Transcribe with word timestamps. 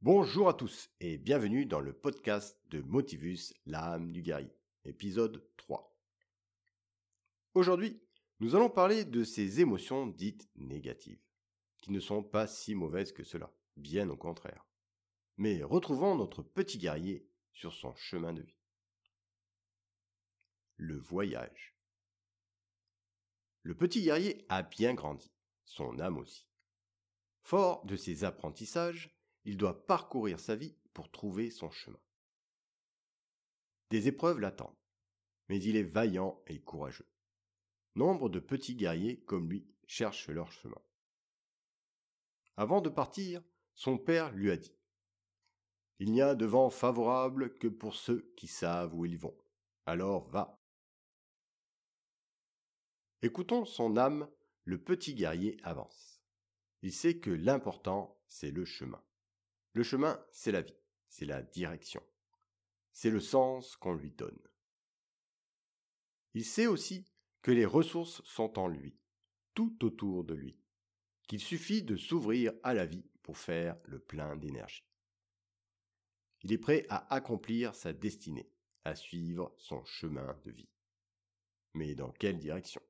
Bonjour 0.00 0.48
à 0.48 0.54
tous 0.54 0.92
et 1.00 1.18
bienvenue 1.18 1.66
dans 1.66 1.80
le 1.80 1.92
podcast 1.92 2.56
de 2.68 2.80
Motivus, 2.82 3.52
l'âme 3.66 4.12
du 4.12 4.22
guerrier, 4.22 4.56
épisode 4.84 5.44
3. 5.56 5.92
Aujourd'hui, 7.54 8.00
nous 8.38 8.54
allons 8.54 8.70
parler 8.70 9.04
de 9.04 9.24
ces 9.24 9.60
émotions 9.60 10.06
dites 10.06 10.48
négatives, 10.54 11.20
qui 11.78 11.90
ne 11.90 11.98
sont 11.98 12.22
pas 12.22 12.46
si 12.46 12.76
mauvaises 12.76 13.10
que 13.10 13.24
cela, 13.24 13.52
bien 13.76 14.08
au 14.08 14.16
contraire. 14.16 14.64
Mais 15.36 15.64
retrouvons 15.64 16.14
notre 16.14 16.44
petit 16.44 16.78
guerrier 16.78 17.28
sur 17.52 17.74
son 17.74 17.92
chemin 17.96 18.32
de 18.32 18.42
vie. 18.42 18.60
Le 20.76 20.96
voyage. 20.96 21.74
Le 23.64 23.74
petit 23.74 24.02
guerrier 24.02 24.46
a 24.48 24.62
bien 24.62 24.94
grandi, 24.94 25.32
son 25.64 25.98
âme 25.98 26.18
aussi. 26.18 26.46
Fort 27.42 27.84
de 27.84 27.96
ses 27.96 28.22
apprentissages, 28.22 29.17
il 29.48 29.56
doit 29.56 29.86
parcourir 29.86 30.38
sa 30.38 30.56
vie 30.56 30.76
pour 30.92 31.10
trouver 31.10 31.48
son 31.48 31.70
chemin. 31.70 31.98
Des 33.88 34.06
épreuves 34.06 34.40
l'attendent, 34.40 34.76
mais 35.48 35.58
il 35.58 35.74
est 35.74 35.84
vaillant 35.84 36.42
et 36.48 36.60
courageux. 36.60 37.08
Nombre 37.94 38.28
de 38.28 38.40
petits 38.40 38.74
guerriers 38.74 39.20
comme 39.20 39.48
lui 39.48 39.66
cherchent 39.86 40.28
leur 40.28 40.52
chemin. 40.52 40.82
Avant 42.58 42.82
de 42.82 42.90
partir, 42.90 43.42
son 43.74 43.96
père 43.96 44.32
lui 44.32 44.50
a 44.50 44.58
dit 44.58 44.76
Il 45.98 46.12
n'y 46.12 46.20
a 46.20 46.34
de 46.34 46.44
vent 46.44 46.68
favorable 46.68 47.56
que 47.56 47.68
pour 47.68 47.94
ceux 47.94 48.30
qui 48.36 48.48
savent 48.48 48.94
où 48.94 49.06
ils 49.06 49.16
vont. 49.16 49.38
Alors 49.86 50.28
va. 50.28 50.60
Écoutons 53.22 53.64
son 53.64 53.96
âme, 53.96 54.28
le 54.64 54.76
petit 54.76 55.14
guerrier 55.14 55.56
avance. 55.62 56.20
Il 56.82 56.92
sait 56.92 57.18
que 57.18 57.30
l'important, 57.30 58.20
c'est 58.26 58.50
le 58.50 58.66
chemin. 58.66 59.02
Le 59.72 59.82
chemin, 59.82 60.24
c'est 60.30 60.52
la 60.52 60.62
vie, 60.62 60.78
c'est 61.08 61.26
la 61.26 61.42
direction. 61.42 62.02
C'est 62.92 63.10
le 63.10 63.20
sens 63.20 63.76
qu'on 63.76 63.94
lui 63.94 64.10
donne. 64.10 64.40
Il 66.34 66.44
sait 66.44 66.66
aussi 66.66 67.06
que 67.42 67.50
les 67.50 67.66
ressources 67.66 68.22
sont 68.24 68.58
en 68.58 68.68
lui, 68.68 68.98
tout 69.54 69.84
autour 69.84 70.24
de 70.24 70.34
lui, 70.34 70.58
qu'il 71.26 71.40
suffit 71.40 71.82
de 71.82 71.96
s'ouvrir 71.96 72.52
à 72.62 72.74
la 72.74 72.86
vie 72.86 73.08
pour 73.22 73.38
faire 73.38 73.76
le 73.84 73.98
plein 73.98 74.36
d'énergie. 74.36 74.84
Il 76.42 76.52
est 76.52 76.58
prêt 76.58 76.86
à 76.88 77.12
accomplir 77.12 77.74
sa 77.74 77.92
destinée, 77.92 78.50
à 78.84 78.94
suivre 78.94 79.54
son 79.58 79.84
chemin 79.84 80.38
de 80.44 80.50
vie. 80.50 80.68
Mais 81.74 81.94
dans 81.94 82.12
quelle 82.12 82.38
direction? 82.38 82.82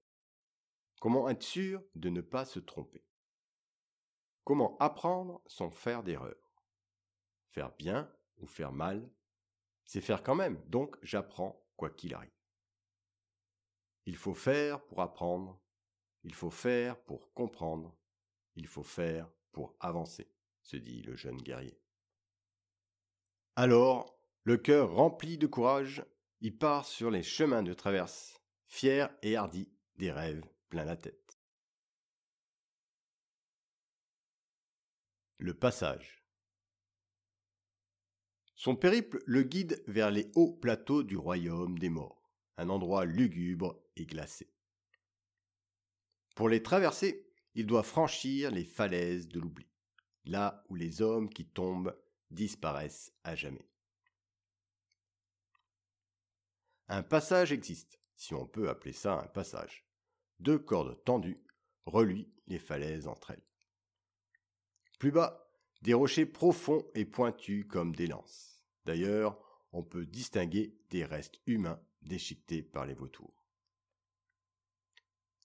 Comment 1.01 1.29
être 1.29 1.43
sûr 1.43 1.83
de 1.95 2.09
ne 2.09 2.21
pas 2.21 2.45
se 2.45 2.59
tromper? 2.59 3.05
Comment 4.45 4.77
apprendre 4.79 5.43
sans 5.47 5.71
faire 5.71 6.03
d'erreur 6.03 6.48
Faire 7.51 7.73
bien 7.77 8.11
ou 8.39 8.47
faire 8.47 8.73
mal, 8.73 9.11
c'est 9.85 10.01
faire 10.01 10.23
quand 10.23 10.35
même, 10.35 10.63
donc 10.67 10.97
j'apprends 11.03 11.65
quoi 11.77 11.91
qu'il 11.91 12.15
arrive. 12.15 12.31
Il 14.07 14.17
faut 14.17 14.35
faire 14.35 14.85
pour 14.87 15.01
apprendre, 15.01 15.61
il 16.25 16.35
faut 16.35 16.51
faire 16.51 16.99
pour 17.05 17.33
comprendre, 17.33 17.97
il 18.55 18.67
faut 18.67 18.83
faire 18.83 19.31
pour 19.53 19.77
avancer, 19.81 20.31
se 20.63 20.77
dit 20.77 21.03
le 21.03 21.17
jeune 21.17 21.41
guerrier. 21.43 21.81
Alors, 23.57 24.19
le 24.45 24.57
cœur 24.57 24.93
rempli 24.93 25.37
de 25.37 25.47
courage, 25.47 26.05
il 26.41 26.57
part 26.57 26.87
sur 26.87 27.11
les 27.11 27.23
chemins 27.23 27.63
de 27.63 27.75
traverse, 27.75 28.41
fier 28.67 29.11
et 29.23 29.37
hardi, 29.37 29.69
des 29.97 30.13
rêves 30.13 30.45
plein 30.69 30.85
la 30.85 30.97
tête. 30.97 31.39
Le 35.39 35.55
passage. 35.55 36.25
Son 38.59 38.75
périple 38.75 39.23
le 39.25 39.45
guide 39.45 39.81
vers 39.87 40.11
les 40.11 40.33
hauts 40.35 40.51
plateaux 40.51 41.05
du 41.05 41.17
royaume 41.17 41.79
des 41.79 41.91
morts, 41.91 42.29
un 42.57 42.71
endroit 42.71 43.05
lugubre 43.05 43.81
et 43.95 44.05
glacé. 44.05 44.51
Pour 46.35 46.49
les 46.49 46.61
traverser, 46.61 47.31
il 47.55 47.67
doit 47.67 47.85
franchir 47.85 48.51
les 48.51 48.65
falaises 48.65 49.29
de 49.29 49.39
l'oubli, 49.39 49.69
là 50.25 50.65
où 50.69 50.75
les 50.75 51.03
hommes 51.03 51.29
qui 51.31 51.47
tombent 51.47 51.97
disparaissent 52.33 53.13
à 53.23 53.37
jamais. 53.37 53.71
Un 56.89 57.05
passage 57.05 57.53
existe, 57.53 58.01
si 58.17 58.35
on 58.35 58.45
peut 58.45 58.69
appeler 58.69 58.93
ça 58.93 59.21
un 59.21 59.29
passage. 59.29 59.87
Deux 60.41 60.59
cordes 60.59 61.01
tendues 61.05 61.41
relient 61.87 62.33
les 62.49 62.59
falaises 62.59 63.07
entre 63.07 63.31
elles. 63.31 63.47
Plus 64.99 65.13
bas, 65.13 65.48
des 65.83 65.95
rochers 65.95 66.27
profonds 66.27 66.85
et 66.95 67.05
pointus 67.05 67.67
comme 67.69 67.95
des 67.95 68.07
lances. 68.07 68.61
D'ailleurs, 68.85 69.39
on 69.73 69.83
peut 69.83 70.07
distinguer 70.07 70.77
des 70.91 71.05
restes 71.05 71.41
humains 71.47 71.81
déchiquetés 72.03 72.63
par 72.63 72.87
les 72.87 72.95
vautours. 72.95 73.45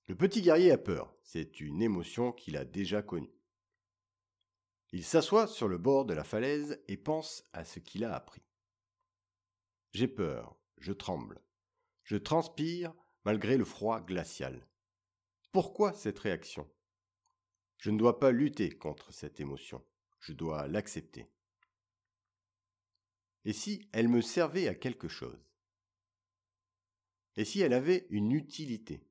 Le 0.07 0.15
petit 0.15 0.41
guerrier 0.41 0.71
a 0.71 0.77
peur, 0.77 1.15
c'est 1.23 1.59
une 1.59 1.81
émotion 1.81 2.31
qu'il 2.31 2.57
a 2.57 2.65
déjà 2.65 3.01
connue. 3.01 3.33
Il 4.91 5.03
s'assoit 5.03 5.47
sur 5.47 5.67
le 5.67 5.77
bord 5.77 6.05
de 6.05 6.13
la 6.13 6.23
falaise 6.23 6.81
et 6.87 6.97
pense 6.97 7.43
à 7.53 7.63
ce 7.63 7.79
qu'il 7.79 8.03
a 8.03 8.13
appris. 8.13 8.43
J'ai 9.91 10.07
peur, 10.07 10.55
je 10.77 10.93
tremble, 10.93 11.41
je 12.03 12.17
transpire 12.17 12.93
malgré 13.25 13.57
le 13.57 13.65
froid 13.65 14.01
glacial. 14.01 14.67
Pourquoi 15.51 15.93
cette 15.93 16.19
réaction? 16.19 16.69
Je 17.77 17.91
ne 17.91 17.97
dois 17.97 18.19
pas 18.19 18.31
lutter 18.31 18.69
contre 18.69 19.11
cette 19.13 19.39
émotion 19.39 19.83
je 20.23 20.31
dois 20.31 20.67
l'accepter. 20.69 21.29
Et 23.43 23.51
si 23.51 23.89
elle 23.91 24.07
me 24.07 24.21
servait 24.21 24.69
à 24.69 24.75
quelque 24.75 25.09
chose? 25.09 25.45
Et 27.35 27.43
si 27.43 27.59
elle 27.59 27.73
avait 27.73 28.07
une 28.09 28.31
utilité? 28.31 29.05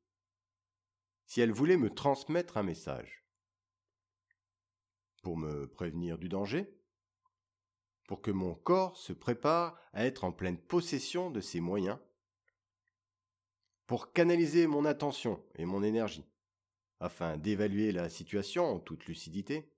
Si 1.27 1.43
elle 1.43 1.53
voulait 1.53 1.77
me 1.77 1.91
transmettre 1.91 2.57
un 2.57 2.63
message? 2.63 3.27
Pour 5.23 5.37
me 5.37 5.67
prévenir 5.67 6.17
du 6.17 6.31
danger? 6.31 6.75
Pour 8.09 8.23
que 8.23 8.31
mon 8.31 8.55
corps 8.55 8.97
se 8.97 9.13
prépare 9.13 9.79
à 9.93 10.07
être 10.07 10.25
en 10.25 10.33
pleine 10.33 10.59
possession 10.59 11.31
de 11.31 11.43
ses 11.43 11.61
moyens? 11.61 11.99
Pour 13.87 14.15
canaliser 14.15 14.67
mon 14.67 14.87
attention 14.87 15.45
et 15.57 15.67
mon 15.67 15.83
énergie 15.83 16.27
afin 17.01 17.37
d'évaluer 17.37 17.93
la 17.93 18.09
situation 18.09 18.65
en 18.65 18.81
toute 18.81 19.05
lucidité? 19.05 19.69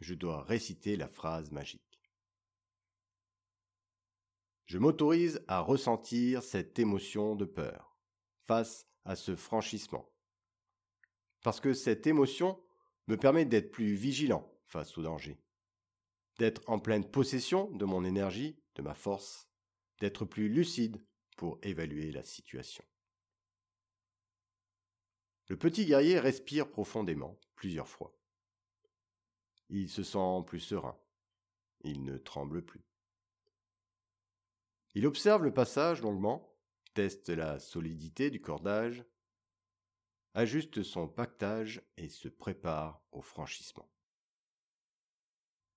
Je 0.00 0.14
dois 0.14 0.42
réciter 0.42 0.96
la 0.96 1.08
phrase 1.08 1.50
magique. 1.50 1.82
Je 4.66 4.78
m'autorise 4.78 5.42
à 5.46 5.60
ressentir 5.60 6.42
cette 6.42 6.78
émotion 6.78 7.36
de 7.36 7.44
peur 7.44 7.96
face 8.46 8.88
à 9.04 9.14
ce 9.14 9.36
franchissement. 9.36 10.12
Parce 11.42 11.60
que 11.60 11.72
cette 11.72 12.06
émotion 12.06 12.60
me 13.06 13.16
permet 13.16 13.44
d'être 13.44 13.70
plus 13.70 13.94
vigilant 13.94 14.52
face 14.64 14.98
au 14.98 15.02
danger, 15.02 15.38
d'être 16.38 16.62
en 16.66 16.80
pleine 16.80 17.08
possession 17.08 17.70
de 17.70 17.84
mon 17.84 18.04
énergie, 18.04 18.58
de 18.74 18.82
ma 18.82 18.94
force, 18.94 19.48
d'être 20.00 20.24
plus 20.24 20.48
lucide 20.48 21.00
pour 21.36 21.58
évaluer 21.62 22.10
la 22.10 22.24
situation. 22.24 22.84
Le 25.48 25.56
petit 25.56 25.86
guerrier 25.86 26.18
respire 26.18 26.68
profondément 26.68 27.38
plusieurs 27.54 27.88
fois. 27.88 28.12
Il 29.68 29.88
se 29.88 30.02
sent 30.02 30.44
plus 30.46 30.60
serein. 30.60 30.98
Il 31.82 32.04
ne 32.04 32.18
tremble 32.18 32.64
plus. 32.64 32.84
Il 34.94 35.06
observe 35.06 35.44
le 35.44 35.52
passage 35.52 36.00
longuement, 36.00 36.56
teste 36.94 37.28
la 37.28 37.58
solidité 37.58 38.30
du 38.30 38.40
cordage, 38.40 39.04
ajuste 40.34 40.82
son 40.82 41.08
pactage 41.08 41.82
et 41.96 42.08
se 42.08 42.28
prépare 42.28 43.02
au 43.12 43.20
franchissement. 43.20 43.90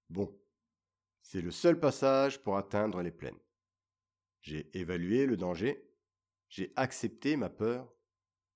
Bon, 0.09 0.39
c'est 1.22 1.41
le 1.41 1.52
seul 1.52 1.79
passage 1.79 2.41
pour 2.41 2.58
atteindre 2.58 3.02
les 3.02 3.11
plaines. 3.11 3.40
J'ai 4.41 4.69
évalué 4.78 5.25
le 5.25 5.37
danger, 5.37 5.90
j'ai 6.47 6.73
accepté 6.75 7.35
ma 7.35 7.49
peur, 7.49 7.93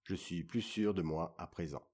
je 0.04 0.16
suis 0.16 0.44
plus 0.44 0.62
sûr 0.62 0.94
de 0.94 1.02
moi 1.02 1.36
à 1.38 1.48
présent. 1.48 1.88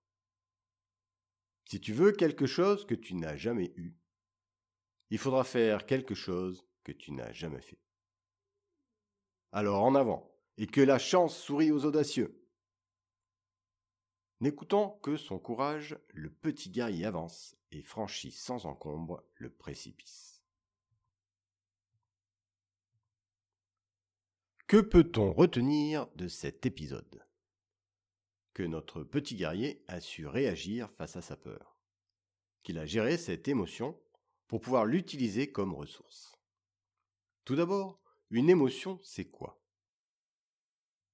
Si 1.69 1.79
tu 1.79 1.93
veux 1.93 2.11
quelque 2.11 2.47
chose 2.47 2.83
que 2.87 2.95
tu 2.95 3.13
n'as 3.13 3.35
jamais 3.35 3.71
eu, 3.75 3.95
il 5.11 5.19
faudra 5.19 5.43
faire 5.43 5.85
quelque 5.85 6.15
chose 6.15 6.65
que 6.83 6.91
tu 6.91 7.11
n'as 7.11 7.31
jamais 7.31 7.61
fait. 7.61 7.77
Alors 9.51 9.83
en 9.83 9.93
avant, 9.93 10.35
et 10.57 10.65
que 10.65 10.81
la 10.81 10.97
chance 10.97 11.37
sourie 11.37 11.69
aux 11.69 11.85
audacieux. 11.85 12.43
N'écoutant 14.39 14.99
que 15.03 15.15
son 15.15 15.37
courage, 15.37 15.95
le 16.07 16.31
petit 16.31 16.71
guerrier 16.71 17.05
avance 17.05 17.55
et 17.71 17.83
franchit 17.83 18.31
sans 18.31 18.65
encombre 18.65 19.23
le 19.35 19.51
précipice. 19.51 20.41
Que 24.65 24.81
peut-on 24.81 25.31
retenir 25.33 26.07
de 26.15 26.27
cet 26.27 26.65
épisode? 26.65 27.28
Notre 28.63 29.03
petit 29.03 29.35
guerrier 29.35 29.83
a 29.87 29.99
su 29.99 30.27
réagir 30.27 30.89
face 30.91 31.15
à 31.15 31.21
sa 31.21 31.35
peur, 31.35 31.77
qu'il 32.63 32.77
a 32.77 32.85
géré 32.85 33.17
cette 33.17 33.47
émotion 33.47 33.99
pour 34.47 34.61
pouvoir 34.61 34.85
l'utiliser 34.85 35.51
comme 35.51 35.73
ressource. 35.73 36.35
Tout 37.45 37.55
d'abord, 37.55 38.01
une 38.29 38.49
émotion, 38.49 38.99
c'est 39.03 39.29
quoi? 39.29 39.61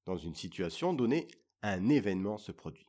Dans 0.06 0.18
une 0.18 0.36
situation 0.36 0.94
donnée, 0.94 1.27
un 1.62 1.89
événement 1.89 2.38
se 2.38 2.51
produit. 2.51 2.88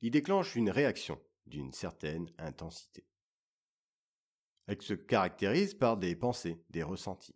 Il 0.00 0.10
déclenche 0.10 0.56
une 0.56 0.70
réaction 0.70 1.20
d'une 1.46 1.72
certaine 1.72 2.30
intensité. 2.38 3.04
Elle 4.66 4.80
se 4.82 4.94
caractérise 4.94 5.74
par 5.74 5.96
des 5.96 6.14
pensées, 6.14 6.62
des 6.70 6.82
ressentis, 6.82 7.34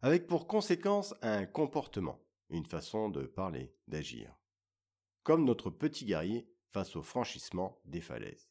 avec 0.00 0.26
pour 0.26 0.46
conséquence 0.46 1.14
un 1.22 1.46
comportement, 1.46 2.20
une 2.50 2.66
façon 2.66 3.08
de 3.08 3.26
parler, 3.26 3.74
d'agir, 3.88 4.36
comme 5.26 5.44
notre 5.44 5.70
petit 5.70 6.04
guerrier 6.04 6.48
face 6.70 6.94
au 6.94 7.02
franchissement 7.02 7.80
des 7.84 8.00
falaises. 8.00 8.48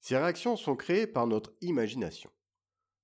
Ces 0.00 0.18
réactions 0.18 0.58
sont 0.58 0.76
créées 0.76 1.06
par 1.06 1.26
notre 1.26 1.54
imagination, 1.62 2.30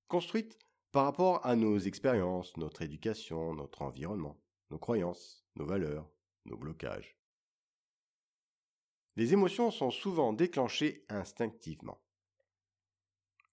construites 0.06 0.58
par 0.90 1.06
rapport 1.06 1.46
à 1.46 1.56
nos 1.56 1.78
expériences, 1.78 2.54
notre 2.58 2.82
éducation, 2.82 3.54
notre 3.54 3.80
environnement, 3.80 4.38
nos 4.70 4.78
croyances, 4.78 5.46
nos 5.56 5.64
valeurs, 5.64 6.10
nos 6.44 6.58
blocages. 6.58 7.16
Les 9.16 9.32
émotions 9.32 9.70
sont 9.70 9.90
souvent 9.90 10.34
déclenchées 10.34 11.06
instinctivement. 11.08 12.02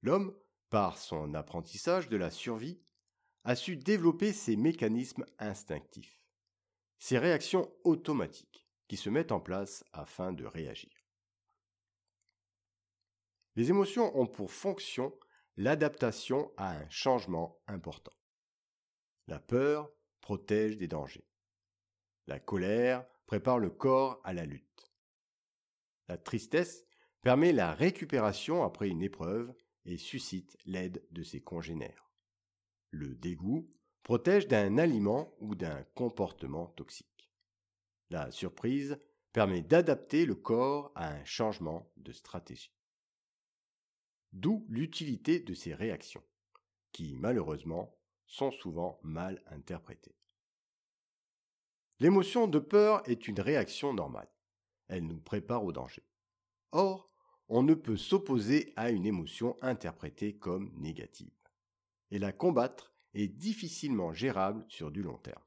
L'homme, 0.02 0.36
par 0.70 0.98
son 0.98 1.36
apprentissage 1.36 2.10
de 2.10 2.18
la 2.18 2.32
survie, 2.32 2.82
a 3.46 3.56
su 3.56 3.78
développer 3.78 4.34
ces 4.34 4.58
mécanismes 4.58 5.26
instinctifs, 5.40 6.19
ces 7.00 7.18
réactions 7.18 7.74
automatiques 7.84 8.68
qui 8.88 8.98
se 8.98 9.10
mettent 9.10 9.32
en 9.32 9.40
place 9.40 9.84
afin 9.94 10.34
de 10.34 10.46
réagir. 10.46 10.92
Les 13.56 13.70
émotions 13.70 14.18
ont 14.18 14.28
pour 14.28 14.52
fonction 14.52 15.18
l'adaptation 15.58 16.52
à 16.58 16.78
un 16.78 16.90
changement 16.90 17.60
important. 17.68 18.14
La 19.28 19.40
peur 19.40 19.92
protège 20.22 20.78
des 20.78 20.88
dangers. 20.88 21.28
La 22.28 22.40
colère 22.40 23.06
prépare 23.26 23.60
le 23.60 23.70
corps 23.70 24.22
à 24.24 24.34
la 24.34 24.46
lutte. 24.46 24.94
La 26.08 26.18
tristesse 26.18 26.86
permet 27.22 27.52
la 27.52 27.74
récupération 27.74 28.64
après 28.64 28.88
une 28.88 29.02
épreuve 29.02 29.54
et 29.86 29.98
suscite 29.98 30.58
l'aide 30.66 31.06
de 31.12 31.24
ses 31.24 31.42
congénères. 31.42 32.10
Le 32.92 33.16
dégoût 33.16 33.70
protège 34.04 34.48
d'un 34.48 34.78
aliment 34.78 35.34
ou 35.40 35.56
d'un 35.56 35.84
comportement 35.96 36.68
toxique. 36.68 37.30
La 38.10 38.32
surprise 38.32 39.00
permet 39.34 39.62
d'adapter 39.62 40.26
le 40.26 40.36
corps 40.36 40.92
à 40.96 41.10
un 41.10 41.24
changement 41.26 41.92
de 41.98 42.12
stratégie. 42.12 42.74
D'où 44.34 44.66
l'utilité 44.70 45.40
de 45.40 45.54
ces 45.54 45.74
réactions, 45.74 46.24
qui 46.92 47.14
malheureusement 47.14 47.96
sont 48.26 48.52
souvent 48.52 49.00
mal 49.04 49.44
interprétées. 49.48 50.16
L'émotion 52.00 52.48
de 52.48 52.60
peur 52.60 53.02
est 53.10 53.28
une 53.28 53.42
réaction 53.42 53.94
normale. 53.94 54.30
Elle 54.88 55.06
nous 55.06 55.20
prépare 55.20 55.64
au 55.66 55.72
danger. 55.72 56.04
Or, 56.72 57.12
on 57.50 57.64
ne 57.64 57.74
peut 57.74 57.98
s'opposer 57.98 58.74
à 58.76 58.92
une 58.92 59.06
émotion 59.06 59.58
interprétée 59.62 60.38
comme 60.38 60.72
négative. 60.78 61.34
Et 62.12 62.20
la 62.20 62.32
combattre 62.32 62.94
est 63.14 63.28
difficilement 63.28 64.14
gérable 64.14 64.66
sur 64.70 64.92
du 64.92 65.02
long 65.02 65.18
terme. 65.18 65.44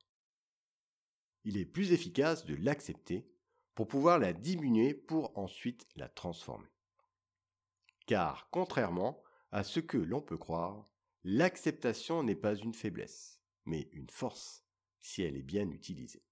Il 1.45 1.57
est 1.57 1.67
plus 1.67 1.93
efficace 1.93 2.45
de 2.45 2.55
l'accepter 2.55 3.29
pour 3.75 3.89
pouvoir 3.89 4.19
la 4.19 4.33
diminuer 4.33 4.95
pour 4.95 5.37
ensuite 5.39 5.87
la 5.97 6.09
transformer 6.09 6.73
car 8.07 8.49
contrairement 8.51 9.23
à 9.51 9.65
ce 9.65 9.81
que 9.81 9.99
l'on 9.99 10.21
peut 10.21 10.39
croire, 10.39 10.89
l'acceptation 11.25 12.23
n'est 12.23 12.37
pas 12.37 12.55
une 12.55 12.75
faiblesse, 12.75 13.41
mais 13.65 13.89
une 13.93 14.11
force, 14.11 14.65
si 15.01 15.23
elle 15.23 15.37
est 15.37 15.43
bien 15.43 15.71
utilisée. 15.71 16.25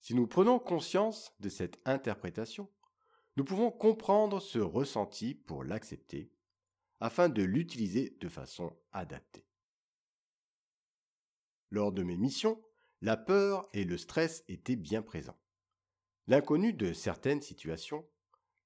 Si 0.00 0.14
nous 0.14 0.26
prenons 0.26 0.58
conscience 0.58 1.34
de 1.40 1.48
cette 1.48 1.80
interprétation, 1.84 2.70
nous 3.36 3.44
pouvons 3.44 3.70
comprendre 3.70 4.40
ce 4.40 4.58
ressenti 4.58 5.34
pour 5.34 5.64
l'accepter, 5.64 6.32
afin 7.00 7.28
de 7.28 7.42
l'utiliser 7.42 8.16
de 8.20 8.28
façon 8.28 8.76
adaptée. 8.92 9.46
Lors 11.70 11.92
de 11.92 12.02
mes 12.02 12.16
missions, 12.16 12.62
la 13.02 13.16
peur 13.16 13.68
et 13.72 13.84
le 13.84 13.98
stress 13.98 14.44
étaient 14.48 14.76
bien 14.76 15.02
présents. 15.02 15.38
L'inconnu 16.26 16.72
de 16.72 16.92
certaines 16.92 17.42
situations 17.42 18.06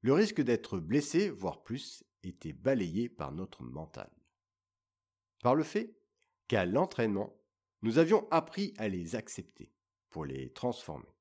le 0.02 0.14
risque 0.14 0.40
d'être 0.40 0.78
blessé, 0.78 1.28
voire 1.28 1.62
plus, 1.62 2.04
était 2.22 2.54
balayé 2.54 3.08
par 3.08 3.32
notre 3.32 3.62
mental. 3.62 4.10
Par 5.42 5.54
le 5.54 5.62
fait 5.62 5.94
qu'à 6.48 6.64
l'entraînement, 6.64 7.36
nous 7.82 7.98
avions 7.98 8.26
appris 8.30 8.72
à 8.78 8.88
les 8.88 9.14
accepter 9.14 9.72
pour 10.08 10.24
les 10.24 10.52
transformer. 10.52 11.14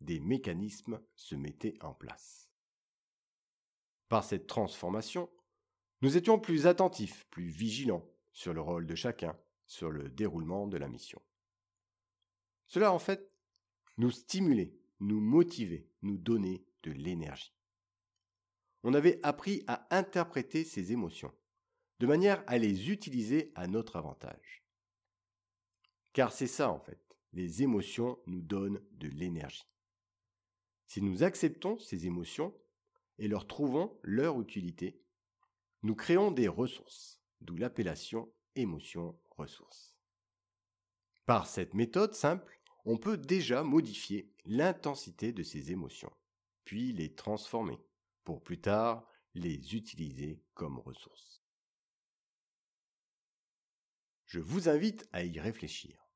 Des 0.00 0.20
mécanismes 0.20 1.00
se 1.16 1.34
mettaient 1.34 1.78
en 1.82 1.94
place. 1.94 2.50
Par 4.08 4.22
cette 4.22 4.46
transformation, 4.46 5.30
nous 6.04 6.16
étions 6.16 6.38
plus 6.38 6.66
attentifs, 6.66 7.26
plus 7.30 7.48
vigilants 7.48 8.08
sur 8.32 8.54
le 8.54 8.60
rôle 8.60 8.86
de 8.86 8.94
chacun, 8.94 9.36
sur 9.66 9.90
le 9.90 10.08
déroulement 10.08 10.68
de 10.68 10.76
la 10.76 10.88
mission. 10.88 11.20
Cela, 12.68 12.92
en 12.92 12.98
fait, 12.98 13.32
nous 13.98 14.10
stimulait, 14.10 14.74
nous 15.00 15.20
motivait, 15.20 15.88
nous 16.02 16.16
donnait 16.16 16.64
de 16.82 16.92
l'énergie 16.92 17.54
on 18.84 18.92
avait 18.92 19.18
appris 19.22 19.64
à 19.66 19.86
interpréter 19.90 20.62
ces 20.62 20.92
émotions, 20.92 21.32
de 22.00 22.06
manière 22.06 22.44
à 22.46 22.58
les 22.58 22.90
utiliser 22.90 23.50
à 23.54 23.66
notre 23.66 23.96
avantage. 23.96 24.62
Car 26.12 26.32
c'est 26.32 26.46
ça 26.46 26.70
en 26.70 26.78
fait, 26.78 27.00
les 27.32 27.62
émotions 27.62 28.18
nous 28.26 28.42
donnent 28.42 28.82
de 28.92 29.08
l'énergie. 29.08 29.66
Si 30.86 31.00
nous 31.00 31.22
acceptons 31.22 31.78
ces 31.78 32.06
émotions 32.06 32.54
et 33.18 33.26
leur 33.26 33.46
trouvons 33.46 33.98
leur 34.02 34.38
utilité, 34.38 35.00
nous 35.84 35.94
créons 35.94 36.30
des 36.30 36.48
ressources, 36.48 37.20
d'où 37.42 37.56
l'appellation 37.56 38.32
émotion-ressource. 38.56 39.94
Par 41.26 41.46
cette 41.46 41.74
méthode 41.74 42.14
simple, 42.14 42.58
on 42.86 42.96
peut 42.96 43.18
déjà 43.18 43.62
modifier 43.62 44.32
l'intensité 44.46 45.30
de 45.32 45.42
ces 45.42 45.72
émotions, 45.72 46.12
puis 46.64 46.94
les 46.94 47.14
transformer 47.14 47.78
pour 48.24 48.42
plus 48.42 48.62
tard 48.62 49.06
les 49.34 49.76
utiliser 49.76 50.42
comme 50.54 50.78
ressources. 50.78 51.44
Je 54.24 54.40
vous 54.40 54.70
invite 54.70 55.06
à 55.12 55.22
y 55.22 55.38
réfléchir. 55.38 56.08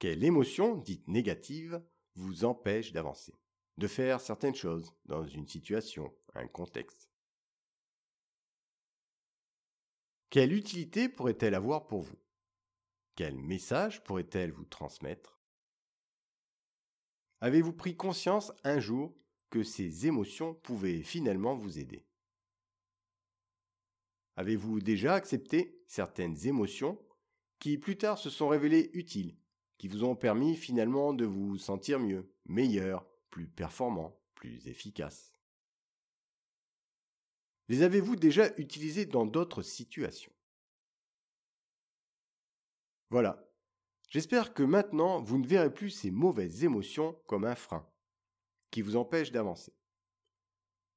Quelle 0.00 0.24
émotion 0.24 0.74
dite 0.74 1.06
négative 1.06 1.80
vous 2.16 2.44
empêche 2.44 2.90
d'avancer, 2.90 3.34
de 3.78 3.86
faire 3.86 4.20
certaines 4.20 4.56
choses 4.56 4.92
dans 5.04 5.24
une 5.24 5.46
situation, 5.46 6.12
un 6.34 6.48
contexte? 6.48 7.05
Quelle 10.30 10.52
utilité 10.52 11.08
pourrait-elle 11.08 11.54
avoir 11.54 11.86
pour 11.86 12.02
vous? 12.02 12.18
Quel 13.14 13.36
message 13.36 14.02
pourrait-elle 14.02 14.50
vous 14.50 14.64
transmettre? 14.64 15.40
Avez-vous 17.40 17.72
pris 17.72 17.96
conscience 17.96 18.52
un 18.64 18.80
jour 18.80 19.16
que 19.50 19.62
ces 19.62 20.06
émotions 20.06 20.54
pouvaient 20.54 21.02
finalement 21.02 21.54
vous 21.54 21.78
aider? 21.78 22.04
Avez-vous 24.34 24.80
déjà 24.80 25.14
accepté 25.14 25.82
certaines 25.86 26.46
émotions 26.46 27.00
qui 27.58 27.78
plus 27.78 27.96
tard 27.96 28.18
se 28.18 28.28
sont 28.28 28.48
révélées 28.48 28.90
utiles, 28.94 29.38
qui 29.78 29.86
vous 29.86 30.04
ont 30.04 30.16
permis 30.16 30.56
finalement 30.56 31.14
de 31.14 31.24
vous 31.24 31.56
sentir 31.56 32.00
mieux, 32.00 32.30
meilleur, 32.46 33.06
plus 33.30 33.46
performant, 33.46 34.20
plus 34.34 34.66
efficace? 34.66 35.35
Les 37.68 37.82
avez-vous 37.82 38.16
déjà 38.16 38.54
utilisées 38.58 39.06
dans 39.06 39.26
d'autres 39.26 39.62
situations? 39.62 40.32
Voilà. 43.10 43.42
J'espère 44.08 44.54
que 44.54 44.62
maintenant 44.62 45.20
vous 45.20 45.38
ne 45.38 45.46
verrez 45.46 45.72
plus 45.72 45.90
ces 45.90 46.10
mauvaises 46.10 46.64
émotions 46.64 47.20
comme 47.26 47.44
un 47.44 47.56
frein, 47.56 47.88
qui 48.70 48.82
vous 48.82 48.96
empêchent 48.96 49.32
d'avancer, 49.32 49.72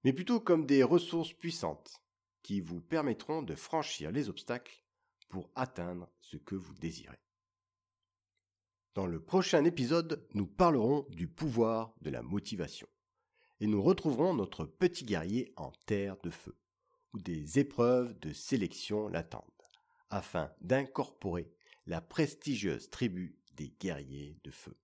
mais 0.03 0.13
plutôt 0.13 0.39
comme 0.39 0.65
des 0.65 0.83
ressources 0.83 1.33
puissantes 1.33 2.01
qui 2.43 2.61
vous 2.61 2.81
permettront 2.81 3.41
de 3.41 3.55
franchir 3.55 4.11
les 4.11 4.29
obstacles 4.29 4.83
pour 5.27 5.49
atteindre 5.55 6.09
ce 6.21 6.37
que 6.37 6.55
vous 6.55 6.73
désirez. 6.75 7.19
Dans 8.95 9.05
le 9.05 9.19
prochain 9.19 9.65
épisode, 9.65 10.27
nous 10.33 10.47
parlerons 10.47 11.05
du 11.09 11.27
pouvoir 11.27 11.93
de 12.01 12.09
la 12.09 12.21
motivation 12.21 12.87
et 13.59 13.67
nous 13.67 13.81
retrouverons 13.81 14.33
notre 14.33 14.65
petit 14.65 15.05
guerrier 15.05 15.53
en 15.57 15.71
terre 15.85 16.17
de 16.23 16.29
feu, 16.29 16.55
où 17.13 17.19
des 17.19 17.59
épreuves 17.59 18.17
de 18.19 18.33
sélection 18.33 19.07
l'attendent, 19.07 19.43
afin 20.09 20.51
d'incorporer 20.61 21.51
la 21.85 22.01
prestigieuse 22.01 22.89
tribu 22.89 23.37
des 23.55 23.69
guerriers 23.79 24.37
de 24.43 24.51
feu. 24.51 24.77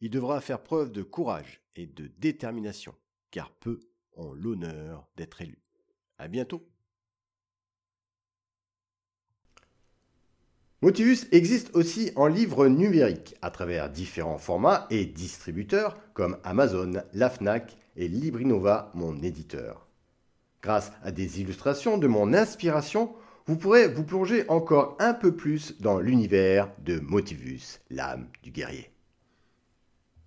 Il 0.00 0.10
devra 0.10 0.40
faire 0.40 0.62
preuve 0.62 0.92
de 0.92 1.02
courage 1.02 1.60
et 1.76 1.86
de 1.86 2.06
détermination, 2.06 2.94
car 3.30 3.52
peu 3.52 3.80
ont 4.14 4.32
l'honneur 4.32 5.08
d'être 5.16 5.42
élus. 5.42 5.62
À 6.18 6.28
bientôt. 6.28 6.69
Motivus 10.82 11.26
existe 11.30 11.70
aussi 11.74 12.10
en 12.16 12.26
livre 12.26 12.66
numérique 12.66 13.36
à 13.42 13.50
travers 13.50 13.90
différents 13.90 14.38
formats 14.38 14.86
et 14.88 15.04
distributeurs 15.04 15.98
comme 16.14 16.38
Amazon, 16.42 17.02
la 17.12 17.28
Fnac 17.28 17.76
et 17.96 18.08
Librinova, 18.08 18.90
mon 18.94 19.20
éditeur. 19.22 19.86
Grâce 20.62 20.90
à 21.02 21.12
des 21.12 21.42
illustrations 21.42 21.98
de 21.98 22.06
mon 22.06 22.32
inspiration, 22.32 23.12
vous 23.44 23.58
pourrez 23.58 23.88
vous 23.88 24.04
plonger 24.04 24.48
encore 24.48 24.96
un 25.00 25.12
peu 25.12 25.36
plus 25.36 25.78
dans 25.82 26.00
l'univers 26.00 26.72
de 26.82 26.98
Motivus, 26.98 27.80
l'âme 27.90 28.28
du 28.42 28.50
guerrier. 28.50 28.90